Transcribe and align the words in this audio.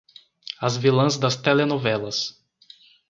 As 0.67 0.75
vilãs 0.83 1.15
das 1.15 1.35
telenovelas 1.35 2.35